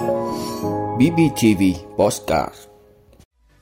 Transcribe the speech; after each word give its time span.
BBTV 0.00 1.62
Postcard 1.98 2.54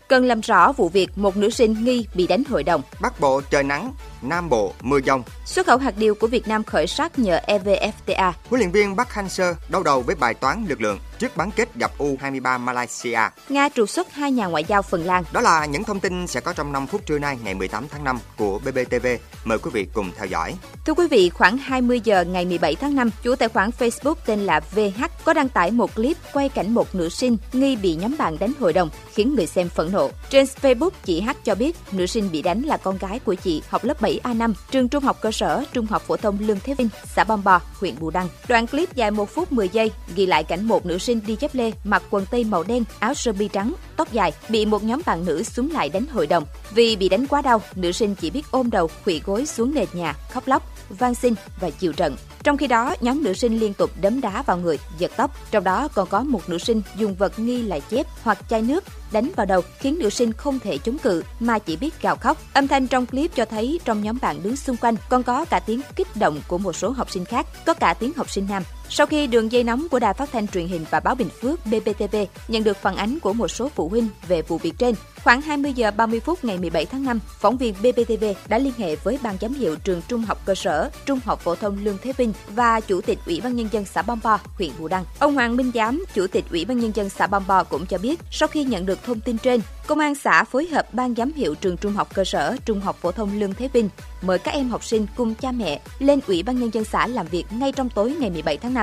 Cần 0.09 0.25
làm 0.25 0.41
rõ 0.41 0.73
vụ 0.73 0.89
việc 0.89 1.11
một 1.17 1.37
nữ 1.37 1.51
sinh 1.51 1.85
nghi 1.85 2.07
bị 2.15 2.27
đánh 2.27 2.43
hội 2.49 2.63
đồng. 2.63 2.83
Bắc 3.01 3.21
Bộ 3.21 3.41
trời 3.51 3.63
nắng, 3.63 3.93
Nam 4.23 4.49
Bộ 4.49 4.73
mưa 4.81 5.01
dông. 5.07 5.23
Xuất 5.45 5.67
khẩu 5.67 5.79
hạt 5.79 5.95
điều 5.97 6.15
của 6.15 6.27
Việt 6.27 6.49
Nam 6.49 6.65
khởi 6.65 6.87
sắc 6.87 7.19
nhờ 7.19 7.41
EVFTA. 7.47 8.33
Huấn 8.49 8.61
luyện 8.61 8.71
viên 8.71 8.97
Park 8.97 9.09
Hang-seo 9.09 9.55
đau 9.69 9.83
đầu 9.83 10.03
với 10.03 10.15
bài 10.15 10.35
toán 10.35 10.65
lực 10.69 10.81
lượng 10.81 10.99
trước 11.19 11.37
bán 11.37 11.51
kết 11.51 11.75
gặp 11.75 11.91
U23 11.99 12.61
Malaysia. 12.61 13.21
Nga 13.49 13.69
trục 13.75 13.89
xuất 13.89 14.13
hai 14.13 14.33
nhà 14.33 14.47
ngoại 14.47 14.65
giao 14.65 14.83
Phần 14.83 15.05
Lan. 15.05 15.25
Đó 15.33 15.41
là 15.41 15.67
những 15.67 15.85
thông 15.85 16.01
tin 16.01 16.27
sẽ 16.27 16.41
có 16.41 16.53
trong 16.53 16.73
5 16.73 16.87
phút 16.87 17.07
trưa 17.07 17.19
nay 17.19 17.39
ngày 17.45 17.55
18 17.55 17.89
tháng 17.89 18.05
5 18.05 18.19
của 18.37 18.59
BBTV. 18.59 19.07
Mời 19.45 19.59
quý 19.59 19.71
vị 19.75 19.87
cùng 19.93 20.11
theo 20.17 20.27
dõi. 20.27 20.55
Thưa 20.87 20.95
quý 20.95 21.07
vị, 21.11 21.31
khoảng 21.31 21.59
20 21.59 22.01
giờ 22.05 22.25
ngày 22.25 22.45
17 22.45 22.75
tháng 22.75 22.95
5, 22.95 23.11
chủ 23.23 23.37
tài 23.37 23.49
khoản 23.49 23.71
Facebook 23.79 24.15
tên 24.27 24.41
là 24.41 24.61
VH 24.61 25.05
có 25.25 25.33
đăng 25.33 25.49
tải 25.49 25.71
một 25.71 25.95
clip 25.95 26.17
quay 26.33 26.49
cảnh 26.49 26.75
một 26.75 26.95
nữ 26.95 27.09
sinh 27.09 27.37
nghi 27.53 27.77
bị 27.77 27.95
nhóm 27.95 28.15
bạn 28.19 28.37
đánh 28.39 28.53
hội 28.61 28.73
đồng, 28.73 28.91
khiến 29.13 29.35
người 29.35 29.47
xem 29.47 29.69
phẫn 29.69 29.93
nộ. 29.93 30.11
Trên 30.31 30.47
Facebook, 30.63 30.91
chị 31.05 31.21
H 31.21 31.31
cho 31.45 31.55
biết 31.55 31.77
nữ 31.93 32.07
sinh 32.07 32.31
bị 32.33 32.43
đánh 32.43 32.63
là 32.63 32.77
con 32.77 32.99
gái 32.99 33.19
của 33.19 33.35
chị 33.35 33.63
học 33.69 33.85
lớp 33.85 34.03
7A5, 34.09 34.53
trường 34.71 34.89
trung 34.89 35.05
học 35.05 35.19
cơ 35.21 35.31
sở, 35.31 35.65
trung 35.73 35.87
học 35.87 36.03
phổ 36.03 36.17
thông 36.17 36.39
Lương 36.41 36.61
Thế 36.61 36.75
Vinh, 36.75 36.89
xã 37.15 37.25
Bom 37.25 37.45
Bò, 37.45 37.61
huyện 37.81 37.95
Bù 38.01 38.11
Đăng. 38.11 38.29
Đoạn 38.49 38.67
clip 38.67 38.95
dài 38.95 39.11
1 39.11 39.31
phút 39.31 39.53
10 39.53 39.69
giây 39.69 39.93
ghi 40.15 40.27
lại 40.27 40.45
cảnh 40.45 40.65
một 40.65 40.87
nữ 40.87 40.99
sinh 40.99 41.21
đi 41.27 41.37
dép 41.41 41.55
lê, 41.55 41.73
mặc 41.85 42.03
quần 42.11 42.27
tây 42.31 42.45
màu 42.45 42.63
đen, 42.63 42.85
áo 42.99 43.15
sơ 43.15 43.33
mi 43.33 43.49
trắng, 43.49 43.75
tóc 43.97 44.13
dài, 44.13 44.33
bị 44.49 44.67
một 44.67 44.85
nhóm 44.85 45.01
bạn 45.07 45.25
nữ 45.25 45.43
xuống 45.43 45.71
lại 45.71 45.89
đánh 45.89 46.07
hội 46.07 46.27
đồng. 46.27 46.45
Vì 46.75 46.97
bị 46.97 47.09
đánh 47.09 47.27
quá 47.27 47.43
đau, 47.43 47.63
nữ 47.75 47.93
sinh 47.93 48.15
chỉ 48.15 48.31
biết 48.31 48.43
ôm 48.51 48.71
đầu, 48.71 48.91
khuỵu 49.05 49.21
gối 49.25 49.47
xuống 49.47 49.75
nền 49.75 49.89
nhà, 49.93 50.15
khóc 50.33 50.49
lóc, 50.49 50.63
van 50.89 51.15
xin 51.15 51.35
và 51.61 51.71
chịu 51.71 51.93
trận. 51.93 52.17
Trong 52.43 52.57
khi 52.57 52.67
đó, 52.67 52.95
nhóm 53.01 53.23
nữ 53.23 53.33
sinh 53.33 53.59
liên 53.59 53.75
tục 53.75 53.91
đấm 54.01 54.21
đá 54.21 54.43
vào 54.43 54.59
người, 54.59 54.79
giật 54.99 55.13
tóc. 55.17 55.37
Trong 55.51 55.65
đó 55.65 55.89
còn 55.95 56.09
có 56.09 56.23
một 56.23 56.49
nữ 56.49 56.59
sinh 56.59 56.83
dùng 56.97 57.15
vật 57.15 57.39
nghi 57.39 57.63
là 57.63 57.79
chép 57.79 58.07
hoặc 58.23 58.39
chai 58.49 58.63
nước 58.63 58.85
đánh 59.13 59.31
vào 59.37 59.47
đầu 59.47 59.61
khiến 59.79 59.99
nữ 59.99 60.11
sinh 60.11 60.33
không 60.33 60.59
thể 60.59 60.79
chống 60.79 60.99
cự 60.99 61.23
mà 61.41 61.59
chỉ 61.59 61.77
biết 61.77 62.03
gào 62.03 62.17
khóc. 62.17 62.39
Âm 62.53 62.69
thanh 62.69 62.87
trong 62.87 63.07
clip 63.07 63.35
cho 63.35 63.45
thấy 63.45 63.81
trong 63.85 63.98
nhóm 64.03 64.19
bạn 64.23 64.43
đứng 64.43 64.57
xung 64.57 64.77
quanh 64.77 64.95
còn 65.09 65.23
có 65.23 65.45
cả 65.45 65.61
tiếng 65.61 65.81
kích 65.97 66.17
động 66.17 66.41
của 66.49 66.59
một 66.59 66.73
số 66.73 66.91
học 66.91 67.11
sinh 67.11 67.25
khác, 67.25 67.47
có 67.67 67.75
cả 67.75 67.95
tiếng 67.95 68.13
học 68.17 68.31
sinh 68.31 68.47
nam. 68.51 68.63
Sau 68.91 69.07
khi 69.07 69.27
đường 69.27 69.53
dây 69.53 69.65
nóng 69.65 69.89
của 69.91 69.99
Đài 69.99 70.15
Phát 70.15 70.33
thanh 70.33 70.49
Truyền 70.49 70.69
hình 70.69 70.85
và 70.91 71.01
Báo 71.01 71.15
Bình 71.15 71.29
Phước 71.41 71.67
BBTV 71.67 72.17
nhận 72.49 72.65
được 72.65 72.77
phản 72.77 72.97
ánh 72.97 73.19
của 73.21 73.33
một 73.33 73.49
số 73.49 73.69
phụ 73.69 73.89
huynh 73.89 74.09
về 74.29 74.43
vụ 74.43 74.59
việc 74.59 74.75
trên, 74.79 74.95
khoảng 75.25 75.41
20 75.41 75.73
giờ 75.73 75.91
30 75.91 76.21
phút 76.21 76.45
ngày 76.45 76.59
17 76.59 76.87
tháng 76.87 77.05
5, 77.05 77.21
phóng 77.41 77.57
viên 77.57 77.75
BBTV 77.81 78.25
đã 78.49 78.59
liên 78.59 78.73
hệ 78.79 78.97
với 78.97 79.19
ban 79.23 79.37
giám 79.41 79.55
hiệu 79.55 79.77
trường 79.77 80.03
Trung 80.09 80.23
học 80.23 80.39
cơ 80.45 80.55
sở, 80.55 80.91
Trung 81.07 81.21
học 81.25 81.41
phổ 81.41 81.55
thông 81.55 81.85
Lương 81.85 81.99
Thế 82.03 82.13
Vinh 82.17 82.33
và 82.49 82.81
chủ 82.81 83.01
tịch 83.01 83.19
Ủy 83.27 83.41
ban 83.41 83.57
nhân 83.57 83.69
dân 83.73 83.85
xã 83.85 84.03
Bombo, 84.03 84.39
huyện 84.59 84.71
Bù 84.79 84.89
Đăng. 84.89 85.05
Ông 85.19 85.35
Hoàng 85.35 85.57
Minh 85.57 85.71
Giám, 85.75 86.05
chủ 86.15 86.27
tịch 86.27 86.45
Ủy 86.51 86.65
ban 86.65 86.79
nhân 86.79 86.93
dân 86.95 87.09
xã 87.09 87.27
Bombo 87.27 87.65
cũng 87.65 87.87
cho 87.87 87.99
biết, 87.99 88.21
sau 88.31 88.49
khi 88.49 88.65
nhận 88.65 88.87
được 88.87 88.99
thông 89.05 89.21
tin 89.21 89.39
trên, 89.39 89.61
Công 89.89 89.99
an 89.99 90.15
xã 90.15 90.45
phối 90.45 90.67
hợp 90.67 90.95
ban 90.95 91.15
giám 91.15 91.33
hiệu 91.33 91.55
trường 91.55 91.77
trung 91.77 91.93
học 91.93 92.15
cơ 92.15 92.25
sở, 92.25 92.57
trung 92.65 92.81
học 92.81 92.97
phổ 93.01 93.13
thông 93.13 93.41
Lương 93.41 93.55
Thế 93.55 93.69
Vinh 93.73 93.89
mời 94.23 94.39
các 94.39 94.55
em 94.55 94.69
học 94.69 94.85
sinh 94.85 95.07
cùng 95.17 95.35
cha 95.35 95.53
mẹ 95.53 95.81
lên 95.99 96.21
Ủy 96.27 96.43
ban 96.43 96.59
nhân 96.59 96.71
dân 96.75 96.85
xã 96.85 97.07
làm 97.07 97.27
việc 97.27 97.45
ngay 97.51 97.73
trong 97.73 97.91
tối 97.91 98.17
ngày 98.21 98.31
17 98.31 98.57
tháng 98.57 98.75
5. 98.75 98.78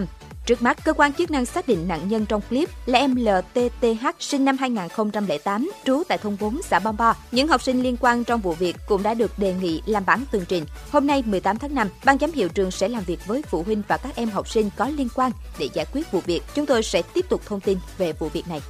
Trước 0.46 0.62
mắt, 0.62 0.78
cơ 0.86 0.94
quan 0.94 1.14
chức 1.14 1.32
năng 1.32 1.46
xác 1.46 1.68
định 1.68 1.88
nạn 1.88 2.08
nhân 2.08 2.26
trong 2.26 2.42
clip 2.50 2.70
là 2.86 3.00
em 3.00 3.16
LTTH 3.16 4.06
sinh 4.20 4.46
năm 4.46 4.58
2008, 4.58 5.72
trú 5.86 6.04
tại 6.08 6.18
thôn 6.18 6.38
4 6.40 6.62
xã 6.62 6.80
Bom 6.80 6.98
Bo. 6.98 7.14
Những 7.32 7.48
học 7.48 7.64
sinh 7.64 7.84
liên 7.84 7.98
quan 8.00 8.24
trong 8.24 8.42
vụ 8.42 8.54
việc 8.54 8.76
cũng 8.88 9.04
đã 9.04 9.14
được 9.14 9.40
đề 9.40 9.54
nghị 9.54 9.82
làm 9.86 10.06
bản 10.06 10.24
tường 10.32 10.46
trình. 10.48 10.66
Hôm 10.92 11.08
nay 11.08 11.24
18 11.26 11.58
tháng 11.58 11.76
5, 11.76 11.90
ban 12.06 12.18
giám 12.18 12.32
hiệu 12.32 12.50
trường 12.50 12.72
sẽ 12.72 12.88
làm 12.88 13.04
việc 13.04 13.20
với 13.28 13.42
phụ 13.42 13.64
huynh 13.64 13.82
và 13.88 13.98
các 13.98 14.16
em 14.16 14.30
học 14.30 14.48
sinh 14.48 14.70
có 14.78 14.88
liên 14.88 15.08
quan 15.16 15.32
để 15.60 15.70
giải 15.74 15.86
quyết 15.94 16.12
vụ 16.12 16.22
việc. 16.26 16.42
Chúng 16.56 16.66
tôi 16.66 16.84
sẽ 16.84 17.02
tiếp 17.14 17.26
tục 17.30 17.42
thông 17.46 17.60
tin 17.60 17.78
về 17.98 18.14
vụ 18.14 18.30
việc 18.30 18.48
này. 18.48 18.62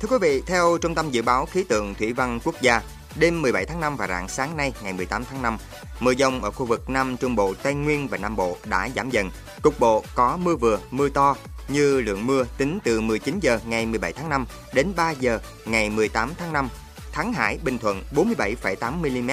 Thưa 0.00 0.08
quý 0.08 0.16
vị, 0.20 0.42
theo 0.46 0.78
Trung 0.80 0.94
tâm 0.94 1.10
Dự 1.10 1.22
báo 1.22 1.46
Khí 1.46 1.64
tượng 1.68 1.94
Thủy 1.94 2.12
văn 2.12 2.40
Quốc 2.44 2.54
gia, 2.62 2.82
đêm 3.18 3.42
17 3.42 3.66
tháng 3.66 3.80
5 3.80 3.96
và 3.96 4.06
rạng 4.06 4.28
sáng 4.28 4.56
nay 4.56 4.72
ngày 4.82 4.92
18 4.92 5.24
tháng 5.24 5.42
5, 5.42 5.58
mưa 6.00 6.14
dông 6.14 6.42
ở 6.42 6.50
khu 6.50 6.66
vực 6.66 6.90
Nam 6.90 7.16
Trung 7.16 7.36
Bộ, 7.36 7.54
Tây 7.62 7.74
Nguyên 7.74 8.08
và 8.08 8.18
Nam 8.18 8.36
Bộ 8.36 8.56
đã 8.64 8.88
giảm 8.96 9.10
dần. 9.10 9.30
Cục 9.62 9.80
bộ 9.80 10.04
có 10.14 10.36
mưa 10.36 10.56
vừa, 10.56 10.78
mưa 10.90 11.08
to, 11.08 11.36
như 11.68 12.00
lượng 12.00 12.26
mưa 12.26 12.44
tính 12.58 12.78
từ 12.84 13.00
19 13.00 13.40
giờ 13.40 13.60
ngày 13.66 13.86
17 13.86 14.12
tháng 14.12 14.28
5 14.28 14.46
đến 14.74 14.92
3 14.96 15.10
giờ 15.10 15.40
ngày 15.66 15.90
18 15.90 16.32
tháng 16.38 16.52
5. 16.52 16.68
Thắng 17.12 17.32
Hải, 17.32 17.58
Bình 17.64 17.78
Thuận 17.78 18.02
47,8 18.14 18.92
mm, 18.92 19.30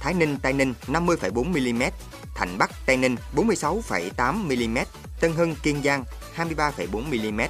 Thái 0.00 0.14
Ninh, 0.14 0.38
Tây 0.42 0.52
Ninh 0.52 0.74
50,4 0.86 1.44
mm, 1.44 1.82
Thành 2.34 2.58
Bắc, 2.58 2.70
Tây 2.86 2.96
Ninh 2.96 3.16
46,8 3.36 4.32
mm, 4.34 4.78
Tân 5.20 5.32
Hưng, 5.32 5.54
Kiên 5.62 5.82
Giang 5.82 6.04
23,4 6.36 7.32
mm. 7.32 7.40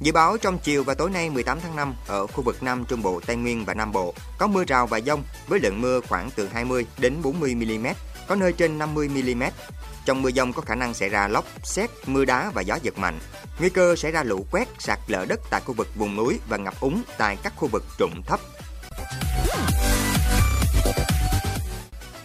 Dự 0.00 0.12
báo 0.12 0.36
trong 0.38 0.58
chiều 0.58 0.84
và 0.84 0.94
tối 0.94 1.10
nay 1.10 1.30
18 1.30 1.60
tháng 1.60 1.76
5 1.76 1.94
ở 2.06 2.26
khu 2.26 2.42
vực 2.42 2.62
Nam 2.62 2.84
Trung 2.88 3.02
Bộ, 3.02 3.20
Tây 3.26 3.36
Nguyên 3.36 3.64
và 3.64 3.74
Nam 3.74 3.92
Bộ 3.92 4.14
có 4.38 4.46
mưa 4.46 4.64
rào 4.64 4.86
và 4.86 5.00
dông 5.00 5.22
với 5.48 5.60
lượng 5.60 5.80
mưa 5.80 6.00
khoảng 6.00 6.30
từ 6.36 6.48
20 6.48 6.86
đến 6.98 7.14
40 7.22 7.54
mm, 7.54 7.86
có 8.28 8.34
nơi 8.34 8.52
trên 8.52 8.78
50 8.78 9.08
mm. 9.08 9.42
Trong 10.04 10.22
mưa 10.22 10.30
dông 10.30 10.52
có 10.52 10.62
khả 10.62 10.74
năng 10.74 10.94
xảy 10.94 11.08
ra 11.08 11.28
lốc, 11.28 11.44
xét, 11.62 11.90
mưa 12.06 12.24
đá 12.24 12.50
và 12.54 12.62
gió 12.62 12.78
giật 12.82 12.98
mạnh. 12.98 13.18
Nguy 13.58 13.68
cơ 13.68 13.96
xảy 13.96 14.12
ra 14.12 14.22
lũ 14.22 14.46
quét, 14.50 14.68
sạt 14.78 14.98
lở 15.06 15.24
đất 15.28 15.40
tại 15.50 15.60
khu 15.60 15.74
vực 15.74 15.88
vùng 15.96 16.16
núi 16.16 16.38
và 16.48 16.56
ngập 16.56 16.80
úng 16.80 17.02
tại 17.18 17.36
các 17.42 17.52
khu 17.56 17.68
vực 17.68 17.84
trũng 17.98 18.22
thấp. 18.26 18.40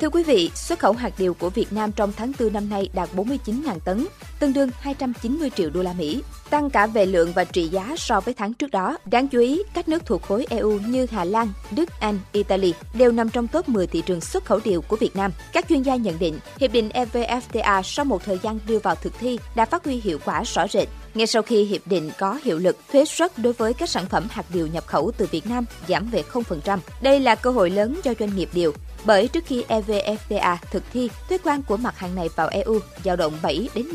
Thưa 0.02 0.10
quý 0.10 0.24
vị, 0.24 0.52
xuất 0.56 0.80
khẩu 0.80 0.94
hạt 0.94 1.14
điều 1.18 1.34
của 1.34 1.50
Việt 1.50 1.74
Nam 1.74 1.92
trong 1.92 2.14
tháng 2.18 2.32
4 2.40 2.54
năm 2.54 2.70
nay 2.70 2.90
đạt 2.94 3.10
49.000 3.16 3.80
tấn, 3.80 4.08
tương 4.40 4.54
đương 4.54 4.70
290 4.80 5.50
triệu 5.56 5.70
đô 5.70 5.82
la 5.82 5.94
Mỹ, 5.94 6.24
tăng 6.56 6.70
cả 6.70 6.88
về 6.88 7.06
lượng 7.06 7.32
và 7.36 7.44
trị 7.44 7.68
giá 7.68 7.96
so 7.98 8.20
với 8.20 8.34
tháng 8.34 8.54
trước 8.54 8.72
đó. 8.72 8.98
Đáng 9.06 9.28
chú 9.28 9.40
ý, 9.40 9.64
các 9.74 9.88
nước 9.88 10.06
thuộc 10.06 10.22
khối 10.22 10.46
EU 10.50 10.80
như 10.88 11.06
Hà 11.12 11.24
Lan, 11.24 11.48
Đức, 11.72 11.90
Anh, 12.00 12.20
Italy 12.32 12.74
đều 12.94 13.12
nằm 13.12 13.30
trong 13.30 13.48
top 13.48 13.70
10 13.70 13.88
thị 13.88 14.04
trường 14.06 14.22
xuất 14.22 14.46
khẩu 14.46 14.60
điều 14.64 14.82
của 14.82 14.96
Việt 14.96 15.16
Nam. 15.16 15.32
Các 15.54 15.66
chuyên 15.70 15.82
gia 15.82 15.96
nhận 15.96 16.20
định, 16.20 16.40
hiệp 16.60 16.72
định 16.72 16.90
EVFTA 16.90 17.82
sau 17.82 18.06
một 18.06 18.24
thời 18.26 18.40
gian 18.44 18.60
đưa 18.68 18.80
vào 18.80 18.96
thực 18.96 19.14
thi 19.20 19.40
đã 19.56 19.66
phát 19.66 19.86
huy 19.86 19.96
hiệu 19.96 20.20
quả 20.26 20.44
rõ 20.44 20.68
rệt. 20.68 20.88
Ngay 21.14 21.28
sau 21.28 21.42
khi 21.42 21.64
hiệp 21.64 21.88
định 21.88 22.12
có 22.20 22.40
hiệu 22.44 22.60
lực, 22.60 22.78
thuế 22.92 23.06
suất 23.06 23.38
đối 23.38 23.54
với 23.54 23.74
các 23.74 23.90
sản 23.90 24.06
phẩm 24.06 24.28
hạt 24.30 24.46
điều 24.54 24.68
nhập 24.68 24.88
khẩu 24.88 25.12
từ 25.18 25.28
Việt 25.32 25.48
Nam 25.48 25.66
giảm 25.88 26.10
về 26.10 26.24
0%. 26.32 26.78
Đây 27.02 27.20
là 27.20 27.36
cơ 27.36 27.50
hội 27.50 27.70
lớn 27.70 28.00
cho 28.04 28.14
doanh 28.20 28.36
nghiệp 28.36 28.50
điều 28.54 28.74
bởi 29.06 29.28
trước 29.28 29.44
khi 29.46 29.66
EVFTA 29.70 30.58
thực 30.72 30.84
thi, 30.94 31.10
thuế 31.30 31.38
quan 31.44 31.64
của 31.64 31.78
mặt 31.78 31.98
hàng 31.98 32.16
này 32.16 32.30
vào 32.36 32.48
EU 32.48 32.80
dao 33.04 33.16
động 33.16 33.38
7 33.42 33.70
đến 33.76 33.86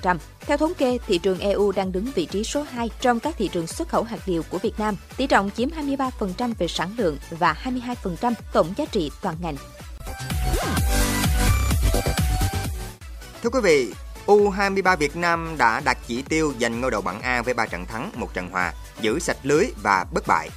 12%. 0.00 0.18
Theo 0.40 0.56
thống 0.56 0.74
kê, 0.74 0.98
thị 1.06 1.18
trường 1.18 1.38
EU 1.38 1.72
đang 1.72 1.92
đứng 1.92 2.04
vị 2.14 2.26
trí 2.26 2.44
số 2.44 2.62
2 2.62 2.90
trong 3.00 3.20
các 3.20 3.34
thị 3.38 3.48
trường 3.48 3.66
xuất 3.66 3.88
khẩu 3.88 4.02
hạt 4.02 4.18
điều 4.26 4.42
của 4.42 4.58
Việt 4.58 4.78
Nam, 4.78 4.96
tỷ 5.16 5.26
trọng 5.26 5.50
chiếm 5.56 5.68
23% 5.68 6.54
về 6.58 6.68
sản 6.68 6.94
lượng 6.96 7.18
và 7.30 7.56
22% 7.64 8.32
tổng 8.52 8.72
giá 8.76 8.84
trị 8.84 9.10
toàn 9.22 9.36
ngành. 9.40 9.56
Thưa 13.42 13.50
quý 13.50 13.60
vị, 13.62 13.92
U23 14.26 14.96
Việt 14.96 15.16
Nam 15.16 15.54
đã 15.58 15.80
đạt 15.80 15.98
chỉ 16.06 16.22
tiêu 16.22 16.52
giành 16.60 16.80
ngôi 16.80 16.90
đầu 16.90 17.00
bảng 17.00 17.22
A 17.22 17.42
với 17.42 17.54
3 17.54 17.66
trận 17.66 17.86
thắng, 17.86 18.10
một 18.14 18.34
trận 18.34 18.50
hòa, 18.50 18.72
giữ 19.00 19.18
sạch 19.18 19.36
lưới 19.42 19.66
và 19.82 20.04
bất 20.14 20.26
bại. 20.26 20.50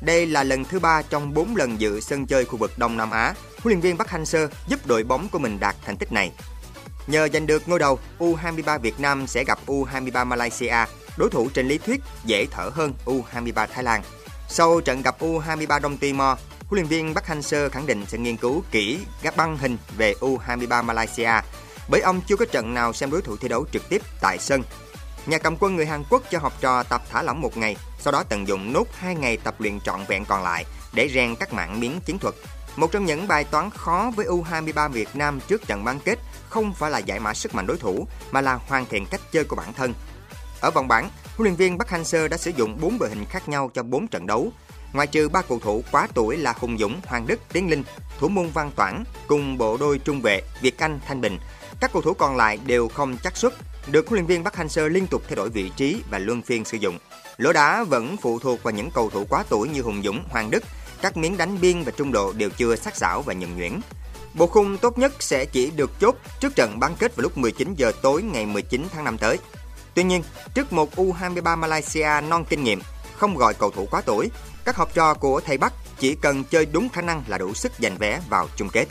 Đây 0.00 0.26
là 0.26 0.44
lần 0.44 0.64
thứ 0.64 0.78
ba 0.78 1.02
trong 1.02 1.34
4 1.34 1.56
lần 1.56 1.80
dự 1.80 2.00
sân 2.00 2.26
chơi 2.26 2.44
khu 2.44 2.56
vực 2.56 2.78
Đông 2.78 2.96
Nam 2.96 3.10
Á, 3.10 3.34
huấn 3.62 3.72
luyện 3.72 3.80
viên 3.80 3.98
Park 3.98 4.10
Hang-seo 4.10 4.48
giúp 4.66 4.86
đội 4.86 5.02
bóng 5.02 5.28
của 5.28 5.38
mình 5.38 5.60
đạt 5.60 5.76
thành 5.84 5.96
tích 5.96 6.12
này. 6.12 6.32
Nhờ 7.06 7.28
giành 7.32 7.46
được 7.46 7.68
ngôi 7.68 7.78
đầu, 7.78 7.98
U23 8.18 8.78
Việt 8.78 9.00
Nam 9.00 9.26
sẽ 9.26 9.44
gặp 9.44 9.58
U23 9.66 10.26
Malaysia, 10.26 10.76
đối 11.16 11.30
thủ 11.30 11.48
trên 11.54 11.68
lý 11.68 11.78
thuyết 11.78 12.00
dễ 12.24 12.46
thở 12.50 12.70
hơn 12.74 12.92
U23 13.04 13.66
Thái 13.66 13.84
Lan. 13.84 14.02
Sau 14.48 14.80
trận 14.80 15.02
gặp 15.02 15.20
U23 15.20 15.80
Đông 15.80 15.98
Timor, 15.98 16.38
huấn 16.66 16.70
luyện 16.70 16.86
viên 16.86 17.14
Park 17.14 17.26
Hang-seo 17.26 17.68
khẳng 17.68 17.86
định 17.86 18.04
sẽ 18.08 18.18
nghiên 18.18 18.36
cứu 18.36 18.62
kỹ 18.70 18.98
các 19.22 19.36
băng 19.36 19.58
hình 19.58 19.76
về 19.96 20.14
U23 20.20 20.84
Malaysia 20.84 21.32
bởi 21.88 22.00
ông 22.00 22.20
chưa 22.26 22.36
có 22.36 22.44
trận 22.44 22.74
nào 22.74 22.92
xem 22.92 23.10
đối 23.10 23.22
thủ 23.22 23.36
thi 23.36 23.48
đấu 23.48 23.66
trực 23.72 23.88
tiếp 23.88 24.02
tại 24.20 24.38
sân. 24.38 24.62
Nhà 25.26 25.38
cầm 25.38 25.56
quân 25.60 25.76
người 25.76 25.86
Hàn 25.86 26.02
Quốc 26.10 26.22
cho 26.30 26.38
học 26.38 26.52
trò 26.60 26.82
tập 26.82 27.02
thả 27.10 27.22
lỏng 27.22 27.40
một 27.40 27.56
ngày, 27.56 27.76
sau 27.98 28.12
đó 28.12 28.22
tận 28.28 28.48
dụng 28.48 28.72
nốt 28.72 28.84
2 28.98 29.14
ngày 29.14 29.36
tập 29.36 29.54
luyện 29.58 29.80
trọn 29.80 30.00
vẹn 30.08 30.24
còn 30.24 30.42
lại 30.42 30.64
để 30.94 31.10
rèn 31.14 31.36
các 31.36 31.52
mạng 31.52 31.80
miếng 31.80 32.00
chiến 32.00 32.18
thuật. 32.18 32.34
Một 32.76 32.92
trong 32.92 33.04
những 33.04 33.28
bài 33.28 33.44
toán 33.44 33.70
khó 33.70 34.12
với 34.16 34.26
U23 34.26 34.88
Việt 34.88 35.08
Nam 35.14 35.40
trước 35.48 35.66
trận 35.66 35.84
bán 35.84 35.98
kết 36.04 36.18
không 36.48 36.74
phải 36.74 36.90
là 36.90 36.98
giải 36.98 37.20
mã 37.20 37.34
sức 37.34 37.54
mạnh 37.54 37.66
đối 37.66 37.76
thủ 37.76 38.06
mà 38.30 38.40
là 38.40 38.54
hoàn 38.54 38.86
thiện 38.86 39.06
cách 39.06 39.20
chơi 39.32 39.44
của 39.44 39.56
bản 39.56 39.72
thân. 39.72 39.94
Ở 40.60 40.70
vòng 40.70 40.88
bảng, 40.88 41.10
huấn 41.36 41.44
luyện 41.44 41.54
viên 41.54 41.78
Park 41.78 41.90
Hang-seo 41.90 42.28
đã 42.28 42.36
sử 42.36 42.50
dụng 42.56 42.78
4 42.80 42.98
đội 42.98 43.08
hình 43.08 43.24
khác 43.24 43.48
nhau 43.48 43.70
cho 43.74 43.82
4 43.82 44.08
trận 44.08 44.26
đấu. 44.26 44.52
Ngoài 44.92 45.06
trừ 45.06 45.28
ba 45.28 45.42
cầu 45.42 45.58
thủ 45.58 45.84
quá 45.92 46.08
tuổi 46.14 46.36
là 46.36 46.54
Hùng 46.58 46.78
Dũng, 46.78 47.00
Hoàng 47.06 47.26
Đức, 47.26 47.40
Tiến 47.52 47.70
Linh, 47.70 47.82
thủ 48.18 48.28
môn 48.28 48.50
Văn 48.54 48.70
Toản 48.76 49.04
cùng 49.26 49.58
bộ 49.58 49.76
đôi 49.76 49.98
trung 49.98 50.20
vệ 50.20 50.42
Việt 50.60 50.78
Anh, 50.78 51.00
Thanh 51.06 51.20
Bình, 51.20 51.38
các 51.80 51.92
cầu 51.92 52.02
thủ 52.02 52.14
còn 52.14 52.36
lại 52.36 52.58
đều 52.66 52.88
không 52.88 53.16
chắc 53.22 53.36
suất, 53.36 53.54
được 53.86 54.08
huấn 54.08 54.18
luyện 54.18 54.26
viên 54.26 54.44
Park 54.44 54.54
Hang-seo 54.54 54.88
liên 54.88 55.06
tục 55.06 55.22
thay 55.26 55.36
đổi 55.36 55.50
vị 55.50 55.70
trí 55.76 56.02
và 56.10 56.18
luân 56.18 56.42
phiên 56.42 56.64
sử 56.64 56.76
dụng. 56.76 56.98
Lỗ 57.36 57.52
đá 57.52 57.84
vẫn 57.84 58.16
phụ 58.22 58.38
thuộc 58.38 58.62
vào 58.62 58.74
những 58.74 58.90
cầu 58.90 59.10
thủ 59.10 59.24
quá 59.28 59.44
tuổi 59.48 59.68
như 59.68 59.82
Hùng 59.82 60.02
Dũng, 60.04 60.24
Hoàng 60.30 60.50
Đức, 60.50 60.64
các 61.02 61.16
miếng 61.16 61.36
đánh 61.36 61.60
biên 61.60 61.82
và 61.82 61.92
trung 61.96 62.12
lộ 62.12 62.32
đều 62.32 62.50
chưa 62.50 62.76
sắc 62.76 62.96
sảo 62.96 63.22
và 63.22 63.34
nhuần 63.34 63.56
nhuyễn. 63.56 63.80
Bộ 64.34 64.46
khung 64.46 64.78
tốt 64.78 64.98
nhất 64.98 65.12
sẽ 65.20 65.44
chỉ 65.44 65.70
được 65.70 65.90
chốt 66.00 66.16
trước 66.40 66.56
trận 66.56 66.80
bán 66.80 66.94
kết 66.98 67.16
vào 67.16 67.22
lúc 67.22 67.38
19 67.38 67.74
giờ 67.74 67.92
tối 68.02 68.22
ngày 68.22 68.46
19 68.46 68.86
tháng 68.92 69.04
5 69.04 69.18
tới. 69.18 69.38
Tuy 69.94 70.04
nhiên, 70.04 70.22
trước 70.54 70.72
một 70.72 70.96
U23 70.96 71.58
Malaysia 71.58 72.08
non 72.28 72.44
kinh 72.48 72.64
nghiệm, 72.64 72.80
không 73.16 73.36
gọi 73.36 73.54
cầu 73.54 73.70
thủ 73.70 73.86
quá 73.90 74.00
tuổi, 74.00 74.30
các 74.64 74.76
học 74.76 74.94
trò 74.94 75.14
của 75.14 75.40
thầy 75.40 75.58
Bắc 75.58 75.72
chỉ 75.98 76.14
cần 76.14 76.44
chơi 76.44 76.66
đúng 76.66 76.88
khả 76.88 77.02
năng 77.02 77.22
là 77.26 77.38
đủ 77.38 77.54
sức 77.54 77.72
giành 77.78 77.96
vé 77.98 78.20
vào 78.30 78.48
chung 78.56 78.68
kết. 78.72 78.86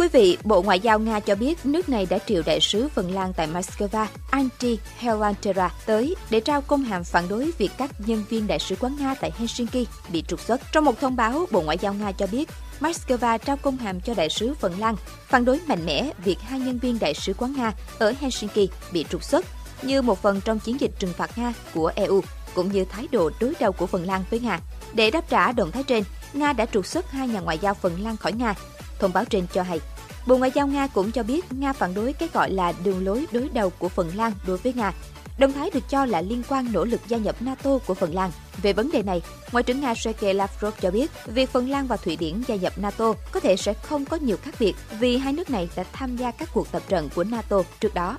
Quý 0.00 0.08
vị, 0.08 0.38
Bộ 0.44 0.62
Ngoại 0.62 0.80
giao 0.80 0.98
Nga 0.98 1.20
cho 1.20 1.34
biết 1.34 1.66
nước 1.66 1.88
này 1.88 2.06
đã 2.10 2.18
triệu 2.26 2.42
đại 2.46 2.60
sứ 2.60 2.88
Phần 2.88 3.14
Lan 3.14 3.32
tại 3.32 3.48
Moscow, 3.48 4.06
Antti 4.30 4.78
Helantera 4.98 5.70
tới 5.86 6.16
để 6.30 6.40
trao 6.40 6.60
công 6.60 6.84
hàm 6.84 7.04
phản 7.04 7.28
đối 7.28 7.50
việc 7.58 7.70
các 7.78 7.90
nhân 8.06 8.24
viên 8.28 8.46
đại 8.46 8.58
sứ 8.58 8.76
quán 8.80 8.96
Nga 9.00 9.14
tại 9.20 9.32
Helsinki 9.38 9.88
bị 10.12 10.24
trục 10.28 10.40
xuất. 10.40 10.60
Trong 10.72 10.84
một 10.84 11.00
thông 11.00 11.16
báo, 11.16 11.46
Bộ 11.50 11.60
Ngoại 11.60 11.78
giao 11.80 11.94
Nga 11.94 12.12
cho 12.12 12.26
biết 12.26 12.48
Moscow 12.80 13.38
trao 13.38 13.56
công 13.56 13.76
hàm 13.76 14.00
cho 14.00 14.14
đại 14.14 14.28
sứ 14.30 14.54
Phần 14.54 14.80
Lan 14.80 14.96
phản 15.28 15.44
đối 15.44 15.60
mạnh 15.66 15.86
mẽ 15.86 16.10
việc 16.24 16.40
hai 16.40 16.60
nhân 16.60 16.78
viên 16.78 16.98
đại 16.98 17.14
sứ 17.14 17.34
quán 17.38 17.54
Nga 17.56 17.72
ở 17.98 18.14
Helsinki 18.20 18.70
bị 18.92 19.04
trục 19.10 19.24
xuất 19.24 19.46
như 19.82 20.02
một 20.02 20.22
phần 20.22 20.40
trong 20.44 20.58
chiến 20.58 20.80
dịch 20.80 20.92
trừng 20.98 21.12
phạt 21.12 21.38
Nga 21.38 21.52
của 21.74 21.92
EU, 21.94 22.22
cũng 22.54 22.72
như 22.72 22.84
thái 22.84 23.08
độ 23.12 23.30
đối 23.40 23.52
đầu 23.60 23.72
của 23.72 23.86
Phần 23.86 24.06
Lan 24.06 24.24
với 24.30 24.40
Nga. 24.40 24.60
Để 24.94 25.10
đáp 25.10 25.28
trả 25.28 25.52
động 25.52 25.70
thái 25.70 25.82
trên, 25.82 26.04
Nga 26.32 26.52
đã 26.52 26.66
trục 26.66 26.86
xuất 26.86 27.10
hai 27.10 27.28
nhà 27.28 27.40
ngoại 27.40 27.58
giao 27.58 27.74
Phần 27.74 28.04
Lan 28.04 28.16
khỏi 28.16 28.32
Nga. 28.32 28.54
Thông 29.00 29.12
báo 29.12 29.24
trên 29.24 29.46
cho 29.52 29.62
hay, 29.62 29.80
Bộ 30.26 30.36
Ngoại 30.36 30.50
giao 30.54 30.66
Nga 30.66 30.86
cũng 30.86 31.12
cho 31.12 31.22
biết 31.22 31.52
Nga 31.52 31.72
phản 31.72 31.94
đối 31.94 32.12
cái 32.12 32.28
gọi 32.32 32.50
là 32.50 32.72
đường 32.84 33.04
lối 33.04 33.26
đối 33.32 33.48
đầu 33.48 33.70
của 33.78 33.88
Phần 33.88 34.10
Lan 34.16 34.32
đối 34.46 34.56
với 34.56 34.72
Nga, 34.72 34.92
đồng 35.38 35.52
thái 35.52 35.70
được 35.70 35.88
cho 35.90 36.04
là 36.04 36.20
liên 36.20 36.42
quan 36.48 36.72
nỗ 36.72 36.84
lực 36.84 37.00
gia 37.08 37.18
nhập 37.18 37.36
NATO 37.42 37.78
của 37.86 37.94
Phần 37.94 38.14
Lan. 38.14 38.30
Về 38.62 38.72
vấn 38.72 38.90
đề 38.92 39.02
này, 39.02 39.22
Ngoại 39.52 39.62
trưởng 39.62 39.80
Nga 39.80 39.94
Sergei 39.94 40.34
Lavrov 40.34 40.74
cho 40.80 40.90
biết 40.90 41.10
việc 41.26 41.50
Phần 41.50 41.70
Lan 41.70 41.86
và 41.86 41.96
Thụy 41.96 42.16
Điển 42.16 42.42
gia 42.48 42.54
nhập 42.54 42.72
NATO 42.76 43.12
có 43.32 43.40
thể 43.40 43.56
sẽ 43.56 43.74
không 43.74 44.04
có 44.04 44.16
nhiều 44.16 44.36
khác 44.42 44.54
biệt 44.60 44.74
vì 44.98 45.16
hai 45.16 45.32
nước 45.32 45.50
này 45.50 45.68
đã 45.76 45.84
tham 45.92 46.16
gia 46.16 46.30
các 46.30 46.48
cuộc 46.54 46.72
tập 46.72 46.82
trận 46.88 47.08
của 47.14 47.24
NATO 47.24 47.62
trước 47.80 47.94
đó. 47.94 48.18